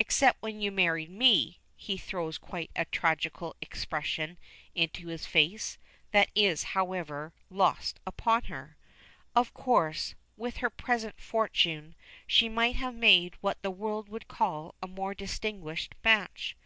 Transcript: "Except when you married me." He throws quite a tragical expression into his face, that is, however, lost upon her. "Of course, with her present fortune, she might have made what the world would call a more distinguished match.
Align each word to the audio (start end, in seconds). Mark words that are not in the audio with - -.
"Except 0.00 0.42
when 0.42 0.60
you 0.60 0.72
married 0.72 1.10
me." 1.10 1.60
He 1.76 1.96
throws 1.96 2.38
quite 2.38 2.72
a 2.74 2.86
tragical 2.86 3.54
expression 3.60 4.36
into 4.74 5.06
his 5.06 5.26
face, 5.26 5.78
that 6.10 6.28
is, 6.34 6.64
however, 6.74 7.32
lost 7.50 8.00
upon 8.04 8.46
her. 8.46 8.76
"Of 9.36 9.54
course, 9.54 10.16
with 10.36 10.56
her 10.56 10.70
present 10.70 11.20
fortune, 11.20 11.94
she 12.26 12.48
might 12.48 12.74
have 12.74 12.96
made 12.96 13.36
what 13.42 13.62
the 13.62 13.70
world 13.70 14.08
would 14.08 14.26
call 14.26 14.74
a 14.82 14.88
more 14.88 15.14
distinguished 15.14 15.94
match. 16.02 16.56